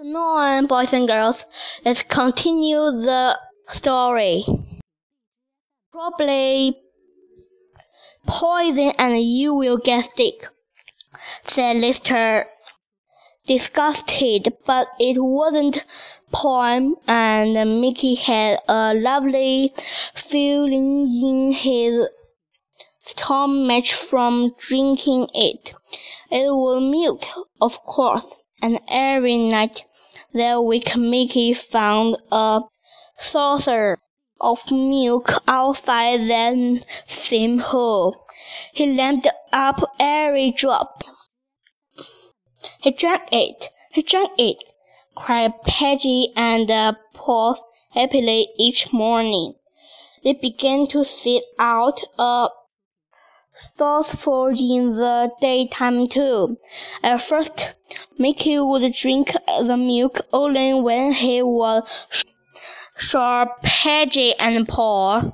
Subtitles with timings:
[0.00, 1.46] on, boys and girls.
[1.84, 4.44] Let's continue the story.
[5.92, 6.76] Probably
[8.26, 10.46] poison and you will get sick,
[11.46, 12.46] said Lister,
[13.46, 15.84] disgusted, but it wasn't
[16.32, 19.74] poison, and Mickey had a lovely
[20.14, 22.08] feeling in his
[23.00, 25.74] stomach from drinking it.
[26.30, 27.24] It was milk,
[27.60, 29.84] of course, and every night
[30.32, 32.60] that week Mickey found a
[33.18, 33.98] saucer
[34.40, 38.26] of milk outside that same hole.
[38.72, 41.04] He lapped up every drop.
[42.80, 43.68] He drank it.
[43.92, 44.56] He drank it,
[45.14, 47.56] cried Peggy and uh, Paul
[47.90, 49.54] happily each morning.
[50.22, 52.48] They began to sit out a
[53.60, 56.58] thoughtful in the daytime too.
[57.02, 57.74] At first,
[58.18, 61.82] Mickey would drink the milk only when he was
[62.96, 65.32] sure Peggy and Paul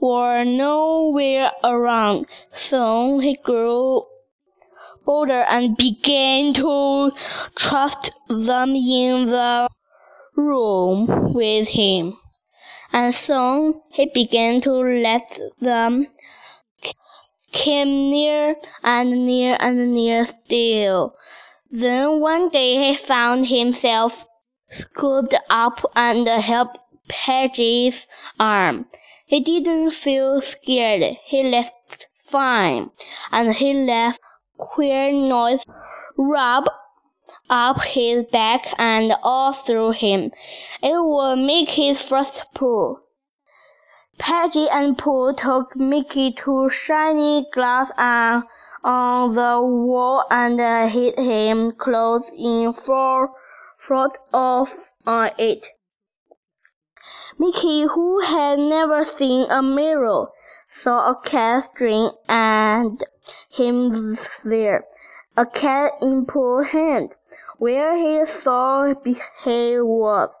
[0.00, 2.26] were nowhere around.
[2.52, 4.04] Soon he grew
[5.04, 7.12] bolder and began to
[7.54, 9.68] trust them in the
[10.36, 12.16] room with him.
[12.92, 16.06] And soon he began to let them
[17.52, 21.14] came near and near and near still.
[21.70, 24.26] Then one day he found himself
[24.70, 26.78] scooped up and helped
[27.08, 28.06] Peggy's
[28.38, 28.86] arm.
[29.26, 31.16] He didn't feel scared.
[31.24, 32.90] He left fine,
[33.30, 34.20] and he left
[34.56, 35.64] queer noise
[36.16, 36.68] rub
[37.48, 40.30] up his back and all through him.
[40.82, 43.00] It would make his first pull.
[44.20, 48.44] Peggy and Pooh took Mickey to shiny glass on,
[48.84, 55.68] on the wall and hid him close in front of uh, it.
[57.38, 60.26] Mickey, who had never seen a mirror,
[60.68, 63.02] saw a cat string and
[63.48, 63.90] him
[64.44, 64.84] there,
[65.38, 67.16] a cat in Pooh's hand,
[67.56, 68.84] where he saw
[69.44, 70.34] he was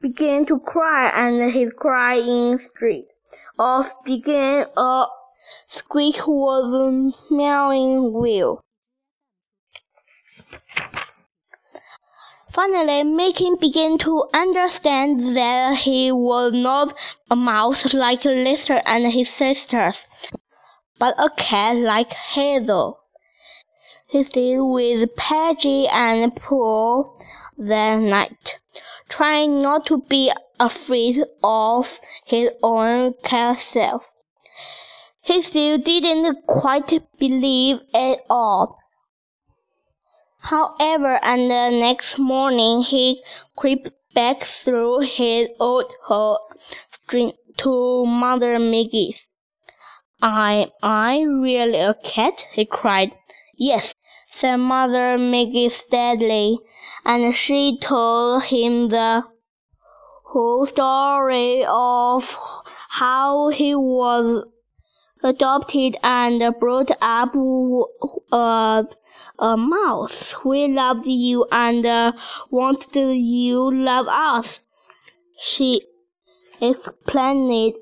[0.00, 3.06] began to cry and his crying streak
[3.58, 5.04] off began a
[5.66, 8.62] squeak was meowing wheel.
[12.48, 16.94] Finally, Mickey began to understand that he was not
[17.30, 20.08] a mouse like Lister and his sisters,
[20.98, 22.98] but a cat like Hazel.
[24.06, 27.16] He stayed with Peggy and Paul
[27.56, 28.59] that night
[29.10, 34.12] trying not to be afraid of his own cat self.
[35.20, 38.78] He still didn't quite believe it all.
[40.38, 43.22] However, and the next morning he
[43.56, 46.38] crept back through his old hole
[47.58, 49.26] to Mother Maggie's.
[50.22, 52.46] Am I really a cat?
[52.52, 53.14] he cried.
[53.56, 53.94] Yes,
[54.30, 56.58] said Mother Maggie steadily
[57.04, 59.24] and she told him the
[60.24, 62.38] whole story of
[62.88, 64.44] how he was
[65.22, 67.34] adopted and brought up
[68.32, 68.86] as
[69.38, 70.44] a mouse.
[70.44, 72.14] We loved you and
[72.50, 74.60] wanted you love us.
[75.38, 75.82] She
[76.60, 77.74] explained it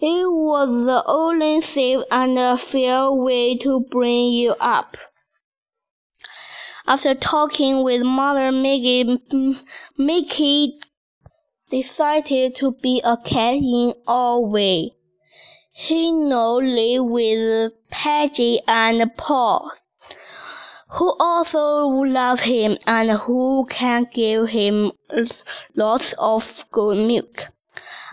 [0.00, 4.96] was the only safe and fair way to bring you up.
[6.88, 9.18] After talking with Mother Maggie,
[9.98, 10.78] Mickey
[11.68, 14.92] decided to be a cat in all way.
[15.72, 19.72] He now lived with Peggy and Paul,
[20.90, 24.92] who also love him and who can give him
[25.74, 27.46] lots of good milk,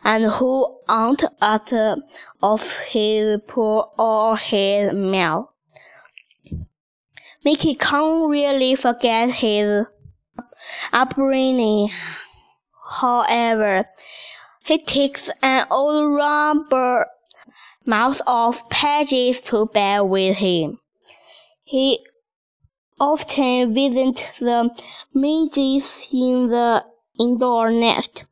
[0.03, 1.71] and who aren't out
[2.41, 5.52] of his poor or his milk.
[7.43, 9.85] Mickey can't really forget his
[10.93, 11.89] upbringing.
[12.89, 13.85] However,
[14.65, 17.05] he takes an old rubber
[17.85, 20.79] mouse of pages to bed with him.
[21.65, 22.05] He
[22.97, 24.69] often visits the
[25.13, 26.85] midges in the
[27.19, 28.23] indoor nest,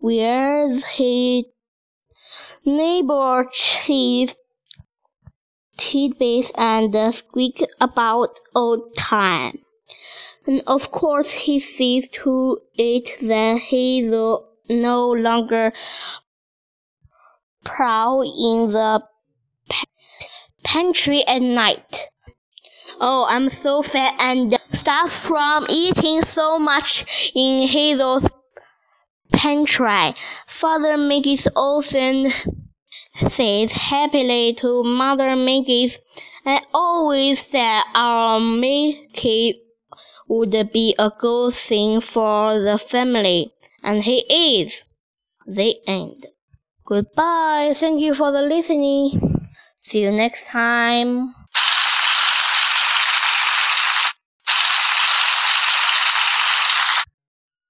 [0.00, 1.46] where his
[2.66, 4.34] neighbor chief
[5.76, 9.58] tidbits and uh, squeak about old time.
[10.46, 15.72] And of course he sees to it that he will no longer
[17.64, 19.02] prowl in the
[20.62, 22.08] pantry at night.
[23.00, 28.28] Oh, I'm so fat and stops from eating so much in Hazel's
[29.32, 30.14] pantry.
[30.46, 32.32] Father Mickey's often
[33.28, 35.98] says happily to Mother Mickey's,
[36.44, 39.62] I always said our Mickey
[40.28, 43.52] would be a good thing for the family,
[43.82, 44.82] and he is.
[45.46, 46.26] The end.
[46.86, 47.72] Goodbye.
[47.74, 49.48] Thank you for the listening.
[49.78, 51.34] See you next time.